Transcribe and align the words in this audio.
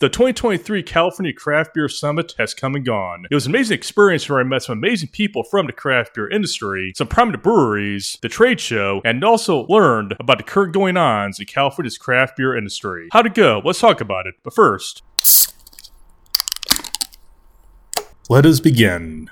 The 0.00 0.08
2023 0.08 0.84
California 0.84 1.32
Craft 1.32 1.74
Beer 1.74 1.88
Summit 1.88 2.32
has 2.38 2.54
come 2.54 2.76
and 2.76 2.84
gone. 2.84 3.26
It 3.32 3.34
was 3.34 3.46
an 3.46 3.50
amazing 3.50 3.76
experience 3.76 4.30
where 4.30 4.38
I 4.38 4.44
met 4.44 4.62
some 4.62 4.78
amazing 4.78 5.08
people 5.08 5.42
from 5.42 5.66
the 5.66 5.72
craft 5.72 6.14
beer 6.14 6.28
industry, 6.30 6.92
some 6.94 7.08
prominent 7.08 7.42
breweries, 7.42 8.16
the 8.22 8.28
trade 8.28 8.60
show, 8.60 9.02
and 9.04 9.24
also 9.24 9.66
learned 9.66 10.14
about 10.20 10.38
the 10.38 10.44
current 10.44 10.72
going 10.72 10.96
ons 10.96 11.40
in 11.40 11.46
California's 11.46 11.98
craft 11.98 12.36
beer 12.36 12.56
industry. 12.56 13.08
How'd 13.10 13.26
it 13.26 13.34
go? 13.34 13.60
Let's 13.64 13.80
talk 13.80 14.00
about 14.00 14.28
it. 14.28 14.36
But 14.44 14.54
first, 14.54 15.02
let 18.28 18.46
us 18.46 18.60
begin. 18.60 19.30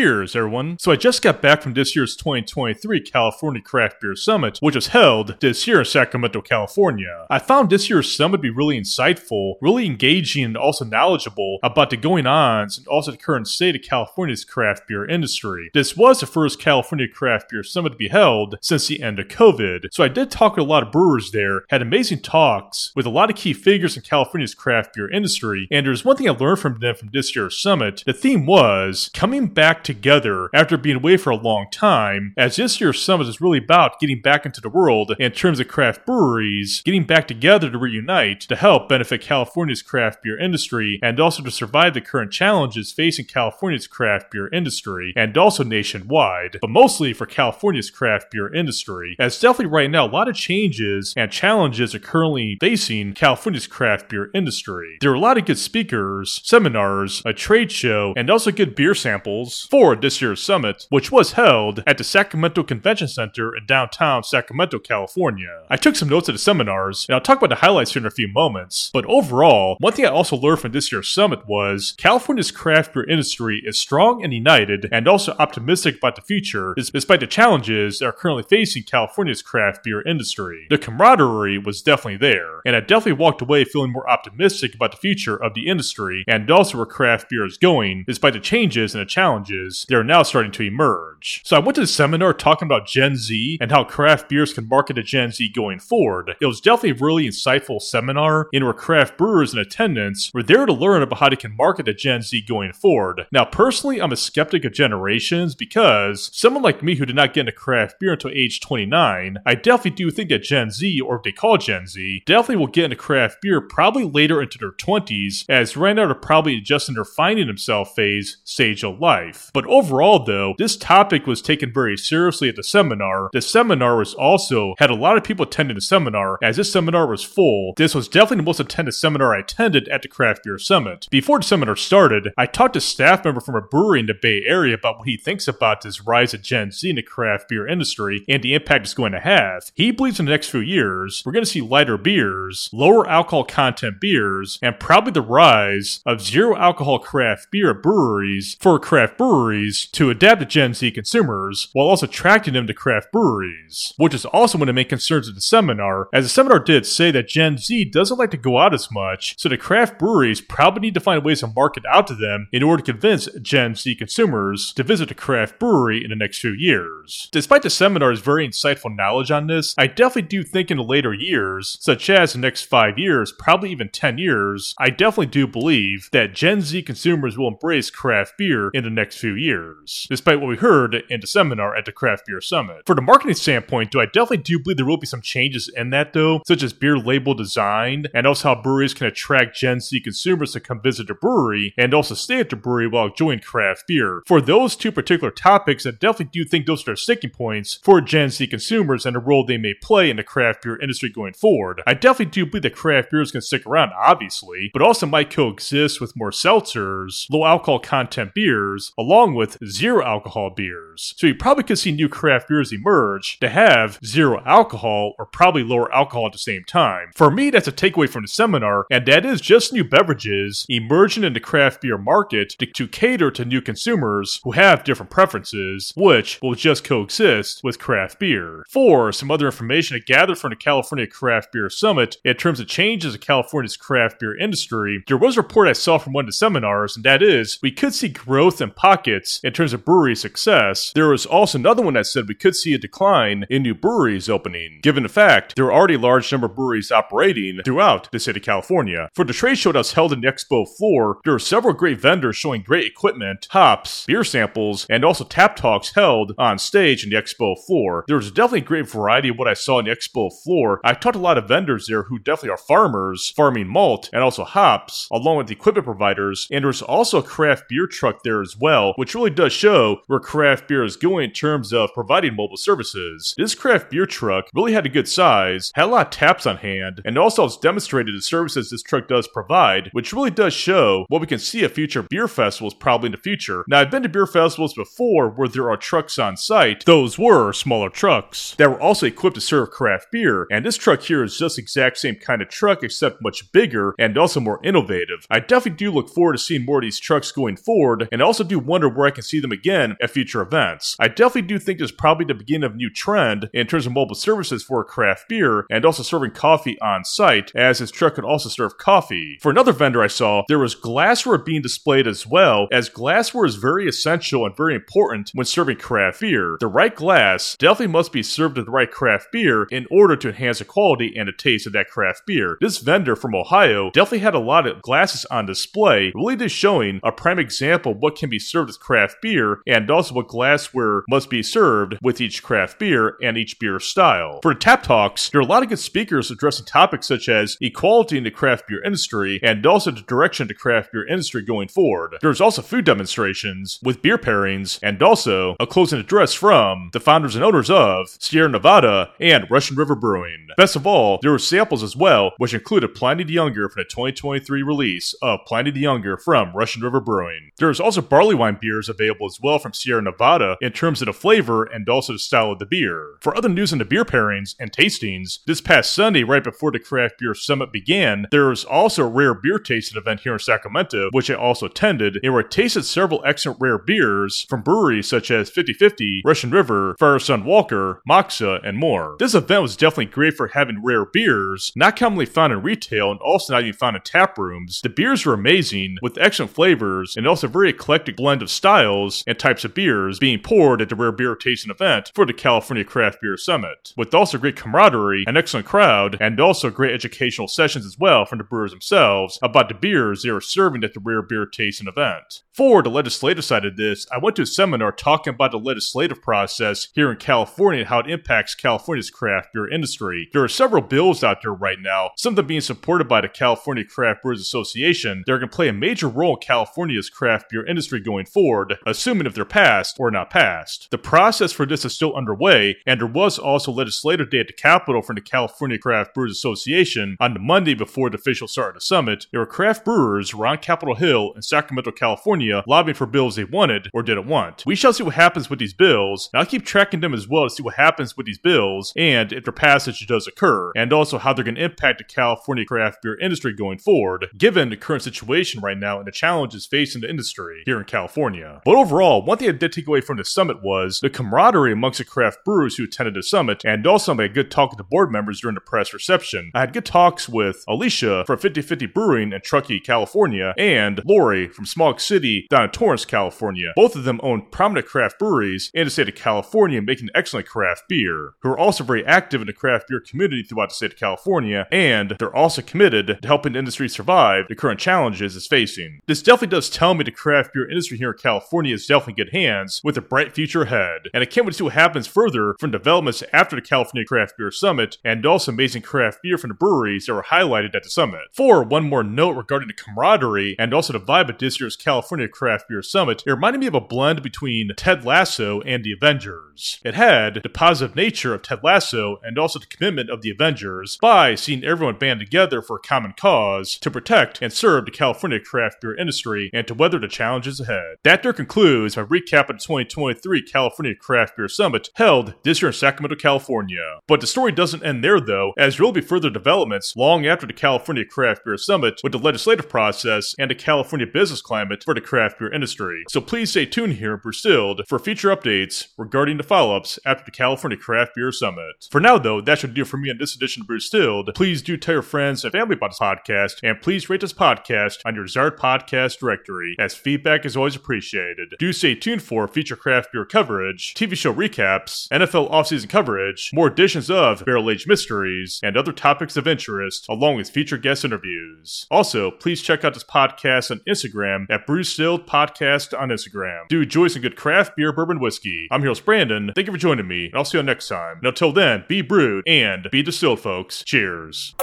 Cheers, 0.00 0.34
everyone. 0.34 0.78
So 0.78 0.92
I 0.92 0.96
just 0.96 1.20
got 1.20 1.42
back 1.42 1.60
from 1.60 1.74
this 1.74 1.94
year's 1.94 2.16
2023 2.16 3.02
California 3.02 3.60
Craft 3.60 4.00
Beer 4.00 4.16
Summit, 4.16 4.56
which 4.62 4.74
was 4.74 4.86
held 4.86 5.38
this 5.40 5.66
year 5.66 5.80
in 5.80 5.84
Sacramento, 5.84 6.40
California. 6.40 7.26
I 7.28 7.38
found 7.38 7.68
this 7.68 7.90
year's 7.90 8.10
summit 8.10 8.38
to 8.38 8.42
be 8.42 8.48
really 8.48 8.80
insightful, 8.80 9.56
really 9.60 9.84
engaging, 9.84 10.44
and 10.44 10.56
also 10.56 10.86
knowledgeable 10.86 11.58
about 11.62 11.90
the 11.90 11.98
going 11.98 12.26
ons 12.26 12.78
and 12.78 12.88
also 12.88 13.10
the 13.10 13.18
current 13.18 13.46
state 13.46 13.76
of 13.76 13.82
California's 13.82 14.42
craft 14.42 14.88
beer 14.88 15.06
industry. 15.06 15.70
This 15.74 15.98
was 15.98 16.20
the 16.20 16.26
first 16.26 16.58
California 16.58 17.06
Craft 17.06 17.50
Beer 17.50 17.62
Summit 17.62 17.90
to 17.90 17.96
be 17.96 18.08
held 18.08 18.56
since 18.62 18.86
the 18.86 19.02
end 19.02 19.18
of 19.18 19.28
COVID. 19.28 19.88
So 19.92 20.02
I 20.02 20.08
did 20.08 20.30
talk 20.30 20.56
with 20.56 20.64
a 20.64 20.70
lot 20.70 20.82
of 20.82 20.92
brewers 20.92 21.30
there, 21.32 21.64
had 21.68 21.82
amazing 21.82 22.20
talks 22.20 22.90
with 22.96 23.04
a 23.04 23.10
lot 23.10 23.28
of 23.28 23.36
key 23.36 23.52
figures 23.52 23.98
in 23.98 24.02
California's 24.02 24.54
craft 24.54 24.94
beer 24.94 25.10
industry, 25.10 25.68
and 25.70 25.84
there's 25.84 26.06
one 26.06 26.16
thing 26.16 26.26
I 26.26 26.32
learned 26.32 26.60
from 26.60 26.78
them 26.78 26.94
from 26.94 27.10
this 27.12 27.36
year's 27.36 27.60
summit. 27.60 28.02
The 28.06 28.14
theme 28.14 28.46
was 28.46 29.10
coming 29.12 29.48
back 29.48 29.84
together 29.94 30.48
after 30.54 30.76
being 30.76 30.96
away 30.96 31.16
for 31.16 31.30
a 31.30 31.36
long 31.36 31.66
time, 31.72 32.32
as 32.36 32.56
this 32.56 32.80
year's 32.80 33.02
summit 33.02 33.26
is 33.26 33.40
really 33.40 33.58
about 33.58 33.98
getting 33.98 34.20
back 34.20 34.46
into 34.46 34.60
the 34.60 34.68
world 34.68 35.14
in 35.18 35.32
terms 35.32 35.58
of 35.58 35.68
craft 35.68 36.06
breweries, 36.06 36.82
getting 36.84 37.04
back 37.04 37.26
together 37.26 37.70
to 37.70 37.78
reunite 37.78 38.40
to 38.42 38.54
help 38.56 38.88
benefit 38.88 39.20
California's 39.20 39.82
craft 39.82 40.22
beer 40.22 40.38
industry 40.38 40.98
and 41.02 41.18
also 41.18 41.42
to 41.42 41.50
survive 41.50 41.94
the 41.94 42.00
current 42.00 42.30
challenges 42.30 42.92
facing 42.92 43.24
California's 43.24 43.86
craft 43.86 44.30
beer 44.30 44.48
industry 44.48 45.12
and 45.16 45.36
also 45.36 45.64
nationwide, 45.64 46.58
but 46.60 46.70
mostly 46.70 47.12
for 47.12 47.26
California's 47.26 47.90
craft 47.90 48.30
beer 48.30 48.52
industry. 48.54 49.16
As 49.18 49.40
definitely 49.40 49.72
right 49.72 49.90
now, 49.90 50.06
a 50.06 50.08
lot 50.08 50.28
of 50.28 50.36
changes 50.36 51.14
and 51.16 51.32
challenges 51.32 51.94
are 51.94 51.98
currently 51.98 52.56
facing 52.60 53.14
California's 53.14 53.66
craft 53.66 54.08
beer 54.08 54.30
industry. 54.34 54.98
There 55.00 55.10
are 55.10 55.14
a 55.14 55.20
lot 55.20 55.38
of 55.38 55.46
good 55.46 55.58
speakers, 55.58 56.40
seminars, 56.44 57.22
a 57.24 57.32
trade 57.32 57.72
show, 57.72 58.14
and 58.16 58.30
also 58.30 58.52
good 58.52 58.74
beer 58.74 58.94
samples 58.94 59.66
for 59.70 59.79
this 59.80 60.20
year's 60.20 60.42
summit, 60.42 60.86
which 60.90 61.10
was 61.10 61.32
held 61.32 61.82
at 61.86 61.96
the 61.96 62.04
Sacramento 62.04 62.62
Convention 62.62 63.08
Center 63.08 63.56
in 63.56 63.64
downtown 63.64 64.22
Sacramento, 64.22 64.78
California. 64.78 65.62
I 65.70 65.76
took 65.76 65.96
some 65.96 66.08
notes 66.08 66.28
of 66.28 66.34
the 66.34 66.38
seminars, 66.38 67.06
and 67.08 67.14
I'll 67.14 67.20
talk 67.20 67.38
about 67.38 67.48
the 67.48 67.66
highlights 67.66 67.92
here 67.92 68.00
in 68.00 68.06
a 68.06 68.10
few 68.10 68.28
moments. 68.28 68.90
But 68.92 69.06
overall, 69.06 69.76
one 69.80 69.94
thing 69.94 70.04
I 70.04 70.10
also 70.10 70.36
learned 70.36 70.60
from 70.60 70.72
this 70.72 70.92
year's 70.92 71.08
summit 71.08 71.46
was 71.48 71.94
California's 71.96 72.50
craft 72.50 72.92
beer 72.92 73.08
industry 73.08 73.62
is 73.64 73.78
strong 73.78 74.22
and 74.22 74.34
united, 74.34 74.88
and 74.92 75.08
also 75.08 75.34
optimistic 75.38 75.96
about 75.96 76.16
the 76.16 76.22
future, 76.22 76.74
despite 76.76 77.20
the 77.20 77.26
challenges 77.26 77.98
that 77.98 78.06
are 78.06 78.12
currently 78.12 78.42
facing 78.42 78.82
California's 78.82 79.40
craft 79.40 79.82
beer 79.82 80.02
industry. 80.02 80.66
The 80.68 80.78
camaraderie 80.78 81.58
was 81.58 81.80
definitely 81.80 82.18
there, 82.18 82.60
and 82.66 82.76
I 82.76 82.80
definitely 82.80 83.12
walked 83.12 83.40
away 83.40 83.64
feeling 83.64 83.92
more 83.92 84.08
optimistic 84.10 84.74
about 84.74 84.90
the 84.90 84.98
future 84.98 85.36
of 85.36 85.54
the 85.54 85.68
industry 85.68 86.24
and 86.28 86.50
also 86.50 86.76
where 86.76 86.86
craft 86.86 87.30
beer 87.30 87.46
is 87.46 87.56
going, 87.56 88.04
despite 88.06 88.34
the 88.34 88.40
changes 88.40 88.94
and 88.94 89.00
the 89.00 89.06
challenges 89.06 89.69
that 89.88 89.96
are 89.96 90.04
now 90.04 90.22
starting 90.22 90.52
to 90.52 90.62
emerge. 90.62 91.42
So 91.44 91.56
I 91.56 91.60
went 91.60 91.74
to 91.76 91.82
the 91.82 91.86
seminar 91.86 92.32
talking 92.32 92.66
about 92.66 92.86
Gen 92.86 93.16
Z 93.16 93.58
and 93.60 93.70
how 93.70 93.84
craft 93.84 94.28
beers 94.28 94.52
can 94.52 94.68
market 94.68 94.94
to 94.94 95.02
Gen 95.02 95.32
Z 95.32 95.48
going 95.50 95.78
forward. 95.78 96.36
It 96.40 96.46
was 96.46 96.60
definitely 96.60 96.90
a 96.90 97.04
really 97.04 97.28
insightful 97.28 97.80
seminar 97.80 98.48
in 98.52 98.64
where 98.64 98.72
craft 98.72 99.18
brewers 99.18 99.52
in 99.52 99.58
attendance 99.58 100.30
were 100.32 100.42
there 100.42 100.66
to 100.66 100.72
learn 100.72 101.02
about 101.02 101.18
how 101.18 101.28
they 101.28 101.36
can 101.36 101.56
market 101.56 101.84
to 101.86 101.94
Gen 101.94 102.22
Z 102.22 102.40
going 102.42 102.72
forward. 102.72 103.26
Now, 103.32 103.44
personally, 103.44 104.00
I'm 104.00 104.12
a 104.12 104.16
skeptic 104.16 104.64
of 104.64 104.72
generations 104.72 105.54
because 105.54 106.30
someone 106.32 106.62
like 106.62 106.82
me 106.82 106.96
who 106.96 107.06
did 107.06 107.16
not 107.16 107.34
get 107.34 107.42
into 107.42 107.52
craft 107.52 108.00
beer 108.00 108.12
until 108.12 108.30
age 108.30 108.60
29, 108.60 109.38
I 109.44 109.54
definitely 109.54 109.90
do 109.92 110.10
think 110.10 110.30
that 110.30 110.42
Gen 110.42 110.70
Z, 110.70 111.00
or 111.00 111.16
if 111.16 111.22
they 111.22 111.32
call 111.32 111.58
Gen 111.58 111.86
Z, 111.86 112.22
definitely 112.26 112.56
will 112.56 112.66
get 112.66 112.84
into 112.84 112.96
craft 112.96 113.42
beer 113.42 113.60
probably 113.60 114.04
later 114.04 114.42
into 114.42 114.58
their 114.58 114.72
20s, 114.72 115.44
as 115.48 115.76
right 115.76 115.94
now 115.94 116.06
they're 116.06 116.14
probably 116.14 116.60
just 116.60 116.88
in 116.88 116.94
their 116.94 117.04
finding 117.04 117.46
themselves 117.46 117.90
phase 117.94 118.38
stage 118.44 118.84
of 118.84 119.00
life. 119.00 119.50
But 119.52 119.59
overall, 119.66 120.24
though, 120.24 120.54
this 120.58 120.76
topic 120.76 121.26
was 121.26 121.42
taken 121.42 121.72
very 121.72 121.96
seriously 121.96 122.48
at 122.48 122.56
the 122.56 122.62
seminar. 122.62 123.30
The 123.32 123.42
seminar 123.42 123.96
was 123.96 124.14
also 124.14 124.74
had 124.78 124.90
a 124.90 124.94
lot 124.94 125.16
of 125.16 125.24
people 125.24 125.44
attending 125.44 125.74
the 125.74 125.80
seminar, 125.80 126.38
as 126.42 126.56
this 126.56 126.72
seminar 126.72 127.06
was 127.06 127.22
full. 127.22 127.74
This 127.76 127.94
was 127.94 128.08
definitely 128.08 128.38
the 128.38 128.42
most 128.44 128.60
attended 128.60 128.94
seminar 128.94 129.34
I 129.34 129.40
attended 129.40 129.88
at 129.88 130.02
the 130.02 130.08
Craft 130.08 130.44
Beer 130.44 130.58
Summit. 130.58 131.06
Before 131.10 131.38
the 131.38 131.44
seminar 131.44 131.76
started, 131.76 132.32
I 132.36 132.46
talked 132.46 132.74
to 132.74 132.78
a 132.78 132.80
staff 132.80 133.24
member 133.24 133.40
from 133.40 133.54
a 133.54 133.60
brewery 133.60 134.00
in 134.00 134.06
the 134.06 134.14
Bay 134.14 134.42
Area 134.46 134.74
about 134.74 134.98
what 134.98 135.08
he 135.08 135.16
thinks 135.16 135.48
about 135.48 135.82
this 135.82 136.06
rise 136.06 136.34
of 136.34 136.42
Gen 136.42 136.70
Z 136.70 136.88
in 136.88 136.96
the 136.96 137.02
craft 137.02 137.48
beer 137.48 137.66
industry 137.66 138.24
and 138.28 138.42
the 138.42 138.54
impact 138.54 138.84
it's 138.84 138.94
going 138.94 139.12
to 139.12 139.20
have. 139.20 139.70
He 139.74 139.90
believes 139.90 140.20
in 140.20 140.26
the 140.26 140.32
next 140.32 140.48
few 140.48 140.60
years, 140.60 141.22
we're 141.24 141.32
going 141.32 141.44
to 141.44 141.50
see 141.50 141.60
lighter 141.60 141.98
beers, 141.98 142.70
lower 142.72 143.08
alcohol 143.08 143.44
content 143.44 144.00
beers, 144.00 144.58
and 144.62 144.78
probably 144.78 145.12
the 145.12 145.22
rise 145.22 146.00
of 146.06 146.20
zero 146.20 146.56
alcohol 146.56 146.98
craft 146.98 147.50
beer 147.50 147.74
breweries 147.74 148.56
for 148.60 148.78
craft 148.78 149.18
breweries 149.18 149.49
breweries 149.50 149.86
to 149.86 150.10
adapt 150.10 150.40
to 150.40 150.46
Gen 150.46 150.74
Z 150.74 150.92
consumers 150.92 151.68
while 151.72 151.88
also 151.88 152.06
attracting 152.06 152.54
them 152.54 152.68
to 152.68 152.74
craft 152.74 153.10
breweries, 153.10 153.92
which 153.96 154.14
is 154.14 154.24
also 154.26 154.58
one 154.58 154.68
of 154.68 154.72
the 154.72 154.76
main 154.76 154.88
concerns 154.88 155.26
of 155.26 155.34
the 155.34 155.40
seminar, 155.40 156.08
as 156.12 156.24
the 156.24 156.28
seminar 156.28 156.60
did 156.60 156.86
say 156.86 157.10
that 157.10 157.26
Gen 157.26 157.58
Z 157.58 157.86
doesn't 157.86 158.18
like 158.18 158.30
to 158.30 158.36
go 158.36 158.58
out 158.58 158.72
as 158.72 158.92
much, 158.92 159.34
so 159.38 159.48
the 159.48 159.56
craft 159.56 159.98
breweries 159.98 160.40
probably 160.40 160.80
need 160.82 160.94
to 160.94 161.00
find 161.00 161.24
ways 161.24 161.40
to 161.40 161.48
market 161.48 161.84
out 161.86 162.06
to 162.06 162.14
them 162.14 162.48
in 162.52 162.62
order 162.62 162.80
to 162.82 162.92
convince 162.92 163.28
Gen 163.42 163.74
Z 163.74 163.92
consumers 163.96 164.72
to 164.74 164.84
visit 164.84 165.10
a 165.10 165.14
craft 165.14 165.58
brewery 165.58 166.04
in 166.04 166.10
the 166.10 166.16
next 166.16 166.38
few 166.38 166.52
years. 166.52 167.28
Despite 167.32 167.62
the 167.62 167.70
seminar's 167.70 168.20
very 168.20 168.46
insightful 168.46 168.94
knowledge 168.94 169.32
on 169.32 169.48
this, 169.48 169.74
I 169.76 169.88
definitely 169.88 170.28
do 170.28 170.44
think 170.44 170.70
in 170.70 170.76
the 170.76 170.84
later 170.84 171.12
years, 171.12 171.76
such 171.80 172.08
as 172.08 172.32
the 172.32 172.38
next 172.38 172.62
five 172.62 172.98
years, 172.98 173.32
probably 173.32 173.72
even 173.72 173.88
10 173.88 174.18
years, 174.18 174.74
I 174.78 174.90
definitely 174.90 175.26
do 175.26 175.48
believe 175.48 176.08
that 176.12 176.34
Gen 176.34 176.60
Z 176.60 176.82
consumers 176.82 177.36
will 177.36 177.48
embrace 177.48 177.90
craft 177.90 178.38
beer 178.38 178.70
in 178.74 178.84
the 178.84 178.90
next 178.90 179.18
few 179.18 179.34
years, 179.40 180.06
despite 180.10 180.40
what 180.40 180.48
we 180.48 180.56
heard 180.56 181.02
in 181.08 181.20
the 181.20 181.26
seminar 181.26 181.74
at 181.74 181.84
the 181.84 181.92
Craft 181.92 182.26
Beer 182.26 182.40
Summit. 182.40 182.82
For 182.86 182.94
the 182.94 183.02
marketing 183.02 183.34
standpoint, 183.34 183.90
do 183.90 184.00
I 184.00 184.06
definitely 184.06 184.38
do 184.38 184.58
believe 184.58 184.76
there 184.76 184.86
will 184.86 184.96
be 184.96 185.06
some 185.06 185.22
changes 185.22 185.70
in 185.74 185.90
that 185.90 186.12
though, 186.12 186.42
such 186.46 186.62
as 186.62 186.72
beer 186.72 186.98
label 186.98 187.34
design, 187.34 188.06
and 188.14 188.26
also 188.26 188.54
how 188.54 188.62
breweries 188.62 188.94
can 188.94 189.06
attract 189.06 189.56
Gen 189.56 189.80
Z 189.80 189.98
consumers 190.00 190.52
to 190.52 190.60
come 190.60 190.80
visit 190.80 191.10
a 191.10 191.14
brewery 191.14 191.74
and 191.76 191.94
also 191.94 192.14
stay 192.14 192.40
at 192.40 192.50
the 192.50 192.56
brewery 192.56 192.86
while 192.86 193.06
enjoying 193.06 193.40
craft 193.40 193.86
beer. 193.86 194.22
For 194.26 194.40
those 194.40 194.76
two 194.76 194.92
particular 194.92 195.30
topics, 195.30 195.86
I 195.86 195.90
definitely 195.92 196.30
do 196.32 196.44
think 196.44 196.66
those 196.66 196.86
are 196.88 196.96
sticking 196.96 197.30
points 197.30 197.80
for 197.82 198.00
Gen 198.00 198.30
Z 198.30 198.46
consumers 198.46 199.06
and 199.06 199.16
the 199.16 199.20
role 199.20 199.44
they 199.44 199.58
may 199.58 199.74
play 199.74 200.10
in 200.10 200.16
the 200.16 200.24
craft 200.24 200.62
beer 200.62 200.78
industry 200.80 201.08
going 201.08 201.34
forward. 201.34 201.82
I 201.86 201.94
definitely 201.94 202.32
do 202.32 202.46
believe 202.46 202.62
that 202.62 202.76
craft 202.76 203.10
beer 203.10 203.20
is 203.20 203.32
going 203.32 203.40
to 203.40 203.46
stick 203.46 203.66
around, 203.66 203.92
obviously, 203.96 204.70
but 204.72 204.82
also 204.82 205.06
might 205.06 205.30
coexist 205.30 206.00
with 206.00 206.16
more 206.16 206.30
seltzers, 206.30 207.26
low 207.30 207.44
alcohol 207.44 207.78
content 207.78 208.34
beers, 208.34 208.92
along 208.98 209.19
along 209.20 209.34
with 209.34 209.58
zero 209.66 210.02
alcohol 210.02 210.50
beers. 210.50 211.14
So 211.18 211.26
you 211.26 211.34
probably 211.34 211.64
could 211.64 211.78
see 211.78 211.92
new 211.92 212.08
craft 212.08 212.48
beers 212.48 212.72
emerge 212.72 213.38
to 213.40 213.50
have 213.50 213.98
zero 214.04 214.42
alcohol 214.46 215.12
or 215.18 215.26
probably 215.26 215.62
lower 215.62 215.92
alcohol 215.94 216.26
at 216.26 216.32
the 216.32 216.38
same 216.38 216.64
time. 216.64 217.10
For 217.14 217.30
me, 217.30 217.50
that's 217.50 217.68
a 217.68 217.72
takeaway 217.72 218.08
from 218.08 218.22
the 218.22 218.28
seminar, 218.28 218.86
and 218.90 219.04
that 219.06 219.26
is 219.26 219.42
just 219.42 219.74
new 219.74 219.84
beverages 219.84 220.64
emerging 220.70 221.24
in 221.24 221.34
the 221.34 221.40
craft 221.40 221.82
beer 221.82 221.98
market 221.98 222.50
to, 222.58 222.66
to 222.66 222.88
cater 222.88 223.30
to 223.32 223.44
new 223.44 223.60
consumers 223.60 224.40
who 224.42 224.52
have 224.52 224.84
different 224.84 225.10
preferences, 225.10 225.92
which 225.96 226.38
will 226.40 226.54
just 226.54 226.84
coexist 226.84 227.62
with 227.62 227.78
craft 227.78 228.18
beer. 228.18 228.64
For 228.70 229.12
some 229.12 229.30
other 229.30 229.46
information 229.46 229.96
I 229.96 230.00
gathered 230.00 230.38
from 230.38 230.50
the 230.50 230.56
California 230.56 231.06
Craft 231.06 231.52
Beer 231.52 231.68
Summit 231.68 232.16
in 232.24 232.36
terms 232.36 232.58
of 232.58 232.68
changes 232.68 233.14
in 233.14 233.20
California's 233.20 233.76
craft 233.76 234.20
beer 234.20 234.38
industry, 234.38 235.04
there 235.06 235.18
was 235.18 235.36
a 235.36 235.42
report 235.42 235.68
I 235.68 235.72
saw 235.72 235.98
from 235.98 236.14
one 236.14 236.24
of 236.24 236.28
the 236.28 236.32
seminars, 236.32 236.96
and 236.96 237.04
that 237.04 237.22
is 237.22 237.58
we 237.62 237.70
could 237.70 237.92
see 237.92 238.08
growth 238.08 238.62
in 238.62 238.70
pockets 238.70 239.09
in 239.42 239.52
terms 239.52 239.72
of 239.72 239.84
brewery 239.84 240.16
success, 240.16 240.92
there 240.94 241.08
was 241.08 241.26
also 241.26 241.58
another 241.58 241.82
one 241.82 241.94
that 241.94 242.06
said 242.06 242.28
we 242.28 242.34
could 242.34 242.56
see 242.56 242.74
a 242.74 242.78
decline 242.78 243.46
in 243.50 243.62
new 243.62 243.74
breweries 243.74 244.28
opening, 244.28 244.80
given 244.82 245.02
the 245.02 245.08
fact 245.08 245.56
there 245.56 245.66
are 245.66 245.72
already 245.72 245.94
a 245.94 245.98
large 245.98 246.30
number 246.30 246.46
of 246.46 246.56
breweries 246.56 246.90
operating 246.90 247.60
throughout 247.64 248.10
the 248.12 248.18
state 248.18 248.36
of 248.36 248.42
California. 248.42 249.08
For 249.14 249.24
the 249.24 249.32
trade 249.32 249.58
show 249.58 249.72
that 249.72 249.78
was 249.78 249.92
held 249.92 250.12
in 250.12 250.20
the 250.20 250.28
expo 250.28 250.66
floor, 250.76 251.18
there 251.24 251.32
were 251.32 251.38
several 251.38 251.74
great 251.74 252.00
vendors 252.00 252.36
showing 252.36 252.62
great 252.62 252.86
equipment, 252.86 253.46
hops, 253.50 254.04
beer 254.06 254.24
samples, 254.24 254.86
and 254.88 255.04
also 255.04 255.24
tap 255.24 255.56
talks 255.56 255.94
held 255.94 256.34
on 256.38 256.58
stage 256.58 257.04
in 257.04 257.10
the 257.10 257.16
expo 257.16 257.56
floor. 257.66 258.04
There 258.06 258.16
was 258.16 258.30
definitely 258.30 258.60
a 258.60 258.64
great 258.64 258.88
variety 258.88 259.28
of 259.28 259.38
what 259.38 259.48
I 259.48 259.54
saw 259.54 259.78
in 259.78 259.86
the 259.86 259.90
expo 259.90 260.30
floor. 260.42 260.80
I 260.84 260.94
talked 260.94 261.14
to 261.14 261.20
a 261.20 261.20
lot 261.20 261.38
of 261.38 261.48
vendors 261.48 261.86
there 261.86 262.04
who 262.04 262.18
definitely 262.18 262.50
are 262.50 262.56
farmers 262.56 263.32
farming 263.36 263.68
malt 263.68 264.10
and 264.12 264.22
also 264.22 264.44
hops, 264.44 265.08
along 265.12 265.38
with 265.38 265.50
equipment 265.50 265.84
providers. 265.84 266.46
And 266.50 266.64
there's 266.64 266.82
also 266.82 267.18
a 267.18 267.22
craft 267.22 267.68
beer 267.68 267.86
truck 267.86 268.22
there 268.22 268.40
as 268.40 268.56
well, 268.58 268.94
which 269.00 269.14
really 269.14 269.30
does 269.30 269.50
show 269.50 270.02
where 270.08 270.20
craft 270.20 270.68
beer 270.68 270.84
is 270.84 270.94
going 270.94 271.24
in 271.24 271.32
terms 271.32 271.72
of 271.72 271.88
providing 271.94 272.36
mobile 272.36 272.58
services. 272.58 273.32
This 273.38 273.54
craft 273.54 273.88
beer 273.88 274.04
truck 274.04 274.50
really 274.54 274.74
had 274.74 274.84
a 274.84 274.90
good 274.90 275.08
size, 275.08 275.72
had 275.74 275.86
a 275.86 275.86
lot 275.86 276.08
of 276.08 276.10
taps 276.12 276.44
on 276.44 276.58
hand, 276.58 277.00
and 277.06 277.16
also 277.16 277.44
has 277.44 277.56
demonstrated 277.56 278.14
the 278.14 278.20
services 278.20 278.68
this 278.68 278.82
truck 278.82 279.08
does 279.08 279.26
provide, 279.26 279.88
which 279.92 280.12
really 280.12 280.30
does 280.30 280.52
show 280.52 281.06
what 281.08 281.22
we 281.22 281.26
can 281.26 281.38
see 281.38 281.64
at 281.64 281.72
future 281.72 282.02
beer 282.02 282.28
festivals 282.28 282.74
probably 282.74 283.06
in 283.06 283.12
the 283.12 283.16
future. 283.16 283.64
Now, 283.68 283.80
I've 283.80 283.90
been 283.90 284.02
to 284.02 284.08
beer 284.10 284.26
festivals 284.26 284.74
before 284.74 285.30
where 285.30 285.48
there 285.48 285.70
are 285.70 285.78
trucks 285.78 286.18
on 286.18 286.36
site. 286.36 286.84
Those 286.84 287.18
were 287.18 287.54
smaller 287.54 287.88
trucks 287.88 288.54
that 288.58 288.68
were 288.68 288.82
also 288.82 289.06
equipped 289.06 289.36
to 289.36 289.40
serve 289.40 289.70
craft 289.70 290.08
beer, 290.12 290.46
and 290.50 290.62
this 290.62 290.76
truck 290.76 291.00
here 291.00 291.24
is 291.24 291.38
just 291.38 291.56
the 291.56 291.62
exact 291.62 291.96
same 291.96 292.16
kind 292.16 292.42
of 292.42 292.50
truck 292.50 292.82
except 292.82 293.22
much 293.22 293.50
bigger 293.50 293.94
and 293.98 294.18
also 294.18 294.40
more 294.40 294.60
innovative. 294.62 295.24
I 295.30 295.40
definitely 295.40 295.78
do 295.78 295.90
look 295.90 296.10
forward 296.10 296.32
to 296.32 296.38
seeing 296.38 296.66
more 296.66 296.80
of 296.80 296.82
these 296.82 297.00
trucks 297.00 297.32
going 297.32 297.56
forward, 297.56 298.06
and 298.12 298.20
I 298.20 298.26
also 298.26 298.44
do 298.44 298.58
wonder 298.58 298.89
where 298.96 299.06
I 299.06 299.10
can 299.10 299.22
see 299.22 299.40
them 299.40 299.52
again 299.52 299.96
at 300.02 300.10
future 300.10 300.40
events. 300.40 300.96
I 300.98 301.08
definitely 301.08 301.42
do 301.42 301.58
think 301.58 301.80
is 301.80 301.92
probably 301.92 302.26
the 302.26 302.34
beginning 302.34 302.64
of 302.64 302.72
a 302.72 302.76
new 302.76 302.90
trend 302.90 303.48
in 303.52 303.66
terms 303.66 303.86
of 303.86 303.92
mobile 303.92 304.14
services 304.14 304.62
for 304.62 304.84
craft 304.84 305.28
beer 305.28 305.66
and 305.70 305.84
also 305.84 306.02
serving 306.02 306.32
coffee 306.32 306.78
on 306.80 307.04
site, 307.04 307.52
as 307.54 307.78
his 307.78 307.90
truck 307.90 308.14
could 308.14 308.24
also 308.24 308.48
serve 308.48 308.78
coffee. 308.78 309.38
For 309.40 309.50
another 309.50 309.72
vendor 309.72 310.02
I 310.02 310.08
saw, 310.08 310.44
there 310.48 310.58
was 310.58 310.74
glassware 310.74 311.38
being 311.38 311.62
displayed 311.62 312.06
as 312.06 312.26
well, 312.26 312.68
as 312.72 312.88
glassware 312.88 313.46
is 313.46 313.56
very 313.56 313.88
essential 313.88 314.44
and 314.44 314.56
very 314.56 314.74
important 314.74 315.30
when 315.34 315.46
serving 315.46 315.78
craft 315.78 316.20
beer. 316.20 316.56
The 316.60 316.66
right 316.66 316.94
glass 316.94 317.56
definitely 317.58 317.92
must 317.92 318.12
be 318.12 318.22
served 318.22 318.56
with 318.56 318.66
the 318.66 318.72
right 318.72 318.90
craft 318.90 319.28
beer 319.32 319.64
in 319.70 319.86
order 319.90 320.16
to 320.16 320.28
enhance 320.28 320.58
the 320.58 320.64
quality 320.64 321.14
and 321.16 321.28
the 321.28 321.32
taste 321.32 321.66
of 321.66 321.72
that 321.72 321.88
craft 321.88 322.26
beer. 322.26 322.58
This 322.60 322.78
vendor 322.78 323.16
from 323.16 323.34
Ohio 323.34 323.90
definitely 323.90 324.20
had 324.20 324.34
a 324.34 324.38
lot 324.38 324.66
of 324.66 324.82
glasses 324.82 325.24
on 325.26 325.46
display, 325.46 326.12
really 326.14 326.36
just 326.36 326.54
showing 326.54 327.00
a 327.02 327.12
prime 327.12 327.38
example 327.38 327.92
of 327.92 327.98
what 327.98 328.16
can 328.16 328.30
be 328.30 328.38
served 328.38 328.68
with 328.68 328.79
craft 328.80 329.22
beer 329.22 329.60
and 329.66 329.90
also 329.90 330.14
what 330.14 330.28
glassware 330.28 331.02
must 331.08 331.30
be 331.30 331.42
served 331.42 331.98
with 332.02 332.20
each 332.20 332.42
craft 332.42 332.78
beer 332.78 333.16
and 333.22 333.36
each 333.36 333.58
beer 333.58 333.78
style. 333.78 334.40
For 334.42 334.54
tap 334.54 334.82
talks, 334.82 335.30
there 335.30 335.40
are 335.40 335.44
a 335.44 335.46
lot 335.46 335.62
of 335.62 335.68
good 335.68 335.78
speakers 335.78 336.30
addressing 336.30 336.66
topics 336.66 337.06
such 337.06 337.28
as 337.28 337.56
equality 337.60 338.18
in 338.18 338.24
the 338.24 338.30
craft 338.30 338.66
beer 338.68 338.82
industry 338.82 339.40
and 339.42 339.64
also 339.64 339.90
the 339.90 340.00
direction 340.02 340.48
the 340.48 340.54
craft 340.54 340.92
beer 340.92 341.06
industry 341.06 341.42
going 341.42 341.68
forward. 341.68 342.16
There's 342.20 342.40
also 342.40 342.62
food 342.62 342.84
demonstrations 342.84 343.78
with 343.82 344.02
beer 344.02 344.18
pairings 344.18 344.78
and 344.82 345.02
also 345.02 345.56
a 345.60 345.66
closing 345.66 346.00
address 346.00 346.34
from 346.34 346.90
the 346.92 347.00
founders 347.00 347.34
and 347.34 347.44
owners 347.44 347.70
of 347.70 348.08
Sierra 348.18 348.48
Nevada 348.48 349.10
and 349.20 349.46
Russian 349.50 349.76
River 349.76 349.94
Brewing. 349.94 350.48
Best 350.56 350.76
of 350.76 350.86
all, 350.86 351.18
there 351.22 351.30
were 351.30 351.38
samples 351.38 351.82
as 351.82 351.96
well, 351.96 352.32
which 352.38 352.54
included 352.54 352.94
Pliny 352.94 353.24
the 353.24 353.32
Younger 353.32 353.68
from 353.68 353.80
the 353.80 353.88
2023 353.88 354.62
release 354.62 355.14
of 355.22 355.40
Pliny 355.46 355.70
the 355.70 355.80
Younger 355.80 356.16
from 356.16 356.54
Russian 356.54 356.82
River 356.82 357.00
Brewing. 357.00 357.50
There's 357.58 357.80
also 357.80 358.00
barley 358.00 358.34
wine 358.34 358.56
beers 358.70 358.88
available 358.88 359.26
as 359.26 359.40
well 359.42 359.58
from 359.58 359.72
Sierra 359.72 360.00
Nevada 360.00 360.56
in 360.60 360.70
terms 360.70 361.02
of 361.02 361.06
the 361.06 361.12
flavor 361.12 361.64
and 361.64 361.88
also 361.88 362.12
the 362.12 362.18
style 362.20 362.52
of 362.52 362.60
the 362.60 362.66
beer. 362.66 363.16
For 363.20 363.36
other 363.36 363.48
news 363.48 363.72
on 363.72 363.78
the 363.80 363.84
beer 363.84 364.04
pairings 364.04 364.54
and 364.60 364.70
tastings, 364.70 365.40
this 365.46 365.60
past 365.60 365.92
Sunday, 365.92 366.22
right 366.22 366.44
before 366.44 366.70
the 366.70 366.78
Craft 366.78 367.16
Beer 367.18 367.34
Summit 367.34 367.72
began, 367.72 368.26
there 368.30 368.48
was 368.48 368.64
also 368.64 369.02
a 369.04 369.10
rare 369.10 369.34
beer 369.34 369.58
tasting 369.58 369.98
event 369.98 370.20
here 370.20 370.34
in 370.34 370.38
Sacramento, 370.38 371.08
which 371.10 371.30
I 371.30 371.34
also 371.34 371.66
attended, 371.66 372.20
and 372.22 372.32
where 372.32 372.44
I 372.44 372.48
tasted 372.48 372.84
several 372.84 373.22
excellent 373.24 373.60
rare 373.60 373.78
beers 373.78 374.46
from 374.48 374.62
breweries 374.62 375.08
such 375.08 375.32
as 375.32 375.50
5050, 375.50 376.22
Russian 376.24 376.50
River, 376.52 376.94
Firestone 376.98 377.44
Walker, 377.44 378.02
Moksa, 378.08 378.60
and 378.64 378.78
more. 378.78 379.16
This 379.18 379.34
event 379.34 379.62
was 379.62 379.76
definitely 379.76 380.06
great 380.06 380.34
for 380.34 380.48
having 380.48 380.82
rare 380.84 381.04
beers, 381.04 381.72
not 381.74 381.96
commonly 381.96 382.26
found 382.26 382.52
in 382.52 382.62
retail 382.62 383.10
and 383.10 383.20
also 383.20 383.52
not 383.52 383.62
even 383.64 383.74
found 383.74 383.96
in 383.96 384.02
tap 384.02 384.38
rooms. 384.38 384.80
The 384.82 384.88
beers 384.88 385.26
were 385.26 385.34
amazing, 385.34 385.96
with 386.02 386.18
excellent 386.18 386.52
flavors, 386.52 387.16
and 387.16 387.26
also 387.26 387.48
a 387.48 387.50
very 387.50 387.70
eclectic 387.70 388.16
blend 388.16 388.42
of 388.42 388.50
styles 388.60 389.24
and 389.26 389.38
types 389.38 389.64
of 389.64 389.72
beers 389.72 390.18
being 390.18 390.38
poured 390.38 390.82
at 390.82 390.90
the 390.90 390.94
rare 390.94 391.10
beer 391.10 391.34
tasting 391.34 391.70
event 391.70 392.12
for 392.14 392.26
the 392.26 392.34
California 392.34 392.84
Craft 392.84 393.22
Beer 393.22 393.38
Summit, 393.38 393.94
with 393.96 394.12
also 394.12 394.36
great 394.36 394.54
camaraderie, 394.54 395.24
an 395.26 395.38
excellent 395.38 395.64
crowd, 395.64 396.18
and 396.20 396.38
also 396.38 396.68
great 396.68 396.92
educational 396.92 397.48
sessions 397.48 397.86
as 397.86 397.96
well 397.98 398.26
from 398.26 398.36
the 398.36 398.44
brewers 398.44 398.72
themselves 398.72 399.38
about 399.40 399.68
the 399.70 399.74
beers 399.74 400.24
they 400.24 400.30
were 400.30 400.42
serving 400.42 400.84
at 400.84 400.92
the 400.92 401.00
rare 401.00 401.22
beer 401.22 401.46
tasting 401.46 401.88
event. 401.88 402.42
For 402.52 402.82
the 402.82 402.90
legislative 402.90 403.46
side 403.46 403.64
of 403.64 403.78
this, 403.78 404.06
I 404.12 404.18
went 404.18 404.36
to 404.36 404.42
a 404.42 404.46
seminar 404.46 404.92
talking 404.92 405.32
about 405.32 405.52
the 405.52 405.58
legislative 405.58 406.20
process 406.20 406.88
here 406.92 407.10
in 407.10 407.16
California 407.16 407.80
and 407.80 407.88
how 407.88 408.00
it 408.00 408.10
impacts 408.10 408.54
California's 408.54 409.08
craft 409.08 409.54
beer 409.54 409.70
industry. 409.70 410.28
There 410.34 410.44
are 410.44 410.48
several 410.48 410.82
bills 410.82 411.24
out 411.24 411.38
there 411.40 411.54
right 411.54 411.78
now, 411.80 412.10
some 412.18 412.32
of 412.32 412.36
them 412.36 412.48
being 412.48 412.60
supported 412.60 413.08
by 413.08 413.22
the 413.22 413.30
California 413.30 413.84
Craft 413.86 414.22
Brewers 414.22 414.42
Association. 414.42 415.22
They're 415.24 415.38
going 415.38 415.48
to 415.48 415.56
play 415.56 415.68
a 415.68 415.72
major 415.72 416.08
role 416.08 416.36
in 416.36 416.42
California's 416.42 417.08
craft 417.08 417.48
beer 417.48 417.64
industry 417.64 418.00
going 418.00 418.26
forward, 418.26 418.49
assuming 418.86 419.26
if 419.26 419.34
they're 419.34 419.44
passed 419.44 419.96
or 419.98 420.10
not 420.10 420.30
passed. 420.30 420.88
The 420.90 420.98
process 420.98 421.52
for 421.52 421.66
this 421.66 421.84
is 421.84 421.94
still 421.94 422.14
underway, 422.14 422.76
and 422.86 423.00
there 423.00 423.06
was 423.06 423.38
also 423.38 423.72
legislative 423.72 424.30
day 424.30 424.40
at 424.40 424.46
the 424.46 424.52
Capitol 424.52 425.02
from 425.02 425.16
the 425.16 425.20
California 425.20 425.78
Craft 425.78 426.14
Brewers 426.14 426.32
Association 426.32 427.16
on 427.20 427.34
the 427.34 427.40
Monday 427.40 427.74
before 427.74 428.10
the 428.10 428.18
official 428.18 428.48
start 428.48 428.70
of 428.70 428.74
the 428.74 428.80
summit. 428.80 429.26
There 429.30 429.40
were 429.40 429.46
craft 429.46 429.84
brewers 429.84 430.34
around 430.34 430.62
Capitol 430.62 430.94
Hill 430.94 431.32
in 431.34 431.42
Sacramento, 431.42 431.92
California, 431.92 432.62
lobbying 432.66 432.94
for 432.94 433.06
bills 433.06 433.36
they 433.36 433.44
wanted 433.44 433.88
or 433.92 434.02
didn't 434.02 434.26
want. 434.26 434.64
We 434.66 434.74
shall 434.74 434.92
see 434.92 435.02
what 435.02 435.14
happens 435.14 435.48
with 435.48 435.58
these 435.58 435.74
bills, 435.74 436.28
and 436.32 436.40
I'll 436.40 436.46
keep 436.46 436.64
tracking 436.64 437.00
them 437.00 437.14
as 437.14 437.28
well 437.28 437.44
to 437.44 437.50
see 437.50 437.62
what 437.62 437.74
happens 437.74 438.16
with 438.16 438.26
these 438.26 438.38
bills 438.38 438.92
and 438.96 439.32
if 439.32 439.44
their 439.44 439.52
passage 439.52 440.06
does 440.06 440.26
occur, 440.26 440.72
and 440.76 440.92
also 440.92 441.18
how 441.18 441.32
they're 441.32 441.44
going 441.44 441.54
to 441.54 441.64
impact 441.64 441.98
the 441.98 442.04
California 442.04 442.64
craft 442.64 443.02
beer 443.02 443.18
industry 443.18 443.52
going 443.52 443.78
forward, 443.78 444.26
given 444.36 444.70
the 444.70 444.76
current 444.76 445.02
situation 445.02 445.60
right 445.60 445.78
now 445.78 445.98
and 445.98 446.06
the 446.06 446.12
challenges 446.12 446.66
facing 446.66 447.00
the 447.02 447.10
industry 447.10 447.62
here 447.66 447.78
in 447.78 447.84
California. 447.84 448.39
But 448.64 448.76
overall, 448.76 449.24
one 449.24 449.38
thing 449.38 449.48
I 449.48 449.52
did 449.52 449.72
take 449.72 449.86
away 449.86 450.00
from 450.00 450.16
the 450.16 450.24
summit 450.24 450.62
was 450.62 451.00
the 451.00 451.10
camaraderie 451.10 451.72
amongst 451.72 451.98
the 451.98 452.04
craft 452.04 452.44
brewers 452.44 452.76
who 452.76 452.84
attended 452.84 453.14
the 453.14 453.22
summit, 453.22 453.62
and 453.64 453.86
also 453.86 454.14
had 454.14 454.34
good 454.34 454.50
talk 454.50 454.70
with 454.70 454.78
the 454.78 454.84
board 454.84 455.10
members 455.10 455.40
during 455.40 455.54
the 455.54 455.60
press 455.60 455.92
reception. 455.92 456.50
I 456.54 456.60
had 456.60 456.72
good 456.72 456.84
talks 456.84 457.28
with 457.28 457.64
Alicia 457.68 458.24
from 458.26 458.38
5050 458.38 458.86
Brewing 458.86 459.32
in 459.32 459.40
Truckee, 459.40 459.80
California, 459.80 460.54
and 460.58 461.00
Lori 461.04 461.48
from 461.48 461.66
Smog 461.66 462.00
City 462.00 462.46
down 462.50 462.64
in 462.64 462.70
Torrance, 462.70 463.04
California. 463.04 463.72
Both 463.76 463.96
of 463.96 464.04
them 464.04 464.20
own 464.22 464.46
prominent 464.50 464.86
craft 464.86 465.18
breweries 465.18 465.70
in 465.74 465.84
the 465.84 465.90
state 465.90 466.08
of 466.08 466.14
California, 466.14 466.82
making 466.82 467.08
excellent 467.14 467.46
craft 467.46 467.84
beer, 467.88 468.34
who 468.40 468.50
are 468.50 468.58
also 468.58 468.84
very 468.84 469.04
active 469.04 469.40
in 469.40 469.46
the 469.46 469.52
craft 469.52 469.88
beer 469.88 470.00
community 470.00 470.42
throughout 470.42 470.70
the 470.70 470.74
state 470.74 470.92
of 470.92 470.98
California, 470.98 471.66
and 471.70 472.16
they're 472.18 472.34
also 472.34 472.62
committed 472.62 473.18
to 473.22 473.28
helping 473.28 473.52
the 473.52 473.58
industry 473.58 473.88
survive 473.88 474.46
the 474.48 474.54
current 474.54 474.80
challenges 474.80 475.36
it's 475.36 475.46
facing. 475.46 476.00
This 476.06 476.22
definitely 476.22 476.56
does 476.56 476.70
tell 476.70 476.94
me 476.94 477.04
the 477.04 477.10
craft 477.10 477.52
beer 477.54 477.68
industry 477.68 477.98
here 477.98 478.10
in 478.10 478.18
California 478.20 478.74
is 478.74 478.86
definitely 478.86 479.22
in 479.22 479.26
good 479.26 479.34
hands 479.34 479.80
with 479.82 479.96
a 479.96 480.02
bright 480.02 480.34
future 480.34 480.62
ahead, 480.62 481.02
and 481.14 481.22
I 481.22 481.26
can't 481.26 481.46
wait 481.46 481.52
to 481.52 481.58
see 481.58 481.64
what 481.64 481.72
happens 481.72 482.06
further 482.06 482.54
from 482.60 482.70
developments 482.70 483.22
after 483.32 483.56
the 483.56 483.62
California 483.62 484.06
Craft 484.06 484.34
Beer 484.36 484.50
Summit 484.50 484.98
and 485.04 485.24
also 485.24 485.52
amazing 485.52 485.82
craft 485.82 486.18
beer 486.22 486.36
from 486.36 486.48
the 486.48 486.54
breweries 486.54 487.06
that 487.06 487.14
were 487.14 487.22
highlighted 487.22 487.74
at 487.74 487.82
the 487.82 487.90
summit. 487.90 488.22
For 488.34 488.62
one 488.62 488.88
more 488.88 489.02
note 489.02 489.36
regarding 489.36 489.68
the 489.68 489.74
camaraderie 489.74 490.56
and 490.58 490.74
also 490.74 490.92
the 490.92 491.00
vibe 491.00 491.28
at 491.28 491.38
this 491.38 491.60
year's 491.60 491.76
California 491.76 492.28
Craft 492.28 492.68
Beer 492.68 492.82
Summit, 492.82 493.22
it 493.26 493.30
reminded 493.30 493.60
me 493.60 493.66
of 493.66 493.74
a 493.74 493.80
blend 493.80 494.22
between 494.22 494.70
Ted 494.76 495.04
Lasso 495.04 495.60
and 495.62 495.82
the 495.82 495.92
Avengers. 495.92 496.80
It 496.84 496.94
had 496.94 497.40
the 497.42 497.48
positive 497.48 497.96
nature 497.96 498.34
of 498.34 498.42
Ted 498.42 498.60
Lasso 498.62 499.18
and 499.22 499.38
also 499.38 499.58
the 499.58 499.66
commitment 499.66 500.10
of 500.10 500.22
the 500.22 500.30
Avengers 500.30 500.98
by 501.00 501.34
seeing 501.34 501.64
everyone 501.64 501.98
band 501.98 502.20
together 502.20 502.60
for 502.60 502.76
a 502.76 502.80
common 502.80 503.14
cause 503.16 503.78
to 503.78 503.90
protect 503.90 504.42
and 504.42 504.52
serve 504.52 504.84
the 504.84 504.90
California 504.90 505.40
craft 505.40 505.80
beer 505.80 505.96
industry 505.96 506.50
and 506.52 506.66
to 506.66 506.74
weather 506.74 506.98
the 506.98 507.08
challenges 507.08 507.60
ahead. 507.60 507.96
That 508.02 508.09
there 508.10 508.32
concludes 508.32 508.96
my 508.96 509.04
recap 509.04 509.48
of 509.50 509.58
the 509.58 509.62
2023 509.62 510.42
California 510.42 510.96
Craft 510.96 511.36
Beer 511.36 511.46
Summit 511.46 511.90
held 511.94 512.34
this 512.42 512.60
year 512.60 512.70
in 512.70 512.72
Sacramento, 512.72 513.14
California. 513.14 514.00
But 514.08 514.20
the 514.20 514.26
story 514.26 514.50
doesn't 514.50 514.82
end 514.82 515.04
there 515.04 515.20
though, 515.20 515.52
as 515.56 515.76
there 515.76 515.86
will 515.86 515.92
be 515.92 516.00
further 516.00 516.28
developments 516.28 516.96
long 516.96 517.24
after 517.24 517.46
the 517.46 517.52
California 517.52 518.04
Craft 518.04 518.44
Beer 518.44 518.56
Summit 518.56 519.00
with 519.04 519.12
the 519.12 519.18
legislative 519.18 519.68
process 519.68 520.34
and 520.40 520.50
the 520.50 520.56
California 520.56 521.06
business 521.06 521.40
climate 521.40 521.84
for 521.84 521.94
the 521.94 522.00
craft 522.00 522.40
beer 522.40 522.52
industry. 522.52 523.04
So 523.08 523.20
please 523.20 523.50
stay 523.50 523.64
tuned 523.64 523.92
here 523.92 524.14
in 524.14 524.18
Brewstilled 524.18 524.80
for 524.88 524.98
future 524.98 525.28
updates 525.28 525.86
regarding 525.96 526.36
the 526.36 526.42
follow-ups 526.42 526.98
after 527.06 527.22
the 527.24 527.30
California 527.30 527.78
Craft 527.78 528.16
Beer 528.16 528.32
Summit. 528.32 528.88
For 528.90 529.00
now 529.00 529.18
though, 529.18 529.40
that 529.40 529.60
should 529.60 529.74
do 529.74 529.84
for 529.84 529.98
me 529.98 530.10
on 530.10 530.18
this 530.18 530.34
edition 530.34 530.62
of 530.62 530.66
Brewstilled. 530.66 531.32
Please 531.36 531.62
do 531.62 531.76
tell 531.76 531.94
your 531.94 532.02
friends 532.02 532.42
and 532.42 532.50
family 532.50 532.74
about 532.74 532.90
this 532.90 532.98
podcast, 532.98 533.60
and 533.62 533.80
please 533.80 534.10
rate 534.10 534.20
this 534.20 534.32
podcast 534.32 534.98
on 535.04 535.14
your 535.14 535.26
desired 535.26 535.56
podcast 535.56 536.18
directory, 536.18 536.74
as 536.76 536.92
feedback 536.92 537.46
is 537.46 537.56
always 537.56 537.76
appreciated 537.76 537.99
appreciated. 538.00 538.54
Do 538.58 538.72
stay 538.72 538.94
tuned 538.94 539.22
for 539.22 539.46
future 539.46 539.76
craft 539.76 540.12
beer 540.12 540.24
coverage, 540.24 540.94
TV 540.94 541.14
show 541.14 541.34
recaps, 541.34 542.08
NFL 542.08 542.50
offseason 542.50 542.88
coverage, 542.88 543.50
more 543.52 543.66
editions 543.66 544.10
of 544.10 544.42
Barrel 544.46 544.70
Age 544.70 544.86
Mysteries, 544.86 545.60
and 545.62 545.76
other 545.76 545.92
topics 545.92 546.38
of 546.38 546.48
interest, 546.48 547.06
along 547.10 547.36
with 547.36 547.50
featured 547.50 547.82
guest 547.82 548.04
interviews. 548.04 548.86
Also, 548.90 549.30
please 549.30 549.60
check 549.60 549.84
out 549.84 549.92
this 549.92 550.04
podcast 550.04 550.70
on 550.70 550.80
Instagram 550.88 551.44
at 551.50 551.66
Brewstilled 551.66 552.26
Podcast 552.26 552.98
on 552.98 553.10
Instagram. 553.10 553.68
Do 553.68 553.82
enjoy 553.82 554.08
some 554.08 554.22
good 554.22 554.36
craft 554.36 554.76
beer, 554.76 554.92
bourbon, 554.92 555.20
whiskey. 555.20 555.68
I'm 555.70 555.82
your 555.82 555.90
host, 555.90 556.06
Brandon. 556.06 556.52
Thank 556.54 556.68
you 556.68 556.72
for 556.72 556.78
joining 556.78 557.06
me, 557.06 557.26
and 557.26 557.34
I'll 557.34 557.44
see 557.44 557.58
you 557.58 557.62
next 557.62 557.88
time. 557.88 558.16
And 558.18 558.26
until 558.26 558.52
then, 558.52 558.84
be 558.88 559.02
brewed 559.02 559.46
and 559.46 559.88
be 559.90 560.02
distilled, 560.02 560.40
folks. 560.40 560.82
Cheers. 560.84 561.54